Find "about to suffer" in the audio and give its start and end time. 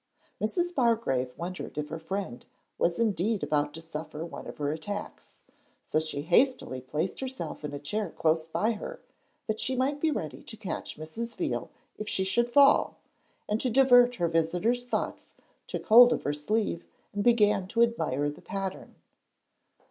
3.43-4.21